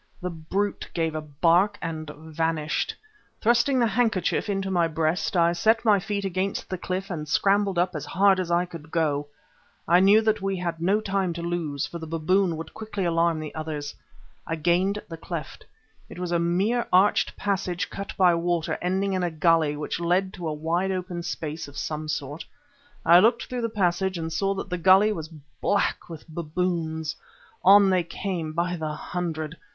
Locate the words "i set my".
5.37-5.99